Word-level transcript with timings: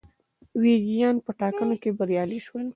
ویګیان 0.61 1.15
په 1.25 1.31
ټاکنو 1.39 1.75
کې 1.81 1.89
بریالي 1.97 2.39
شول. 2.45 2.67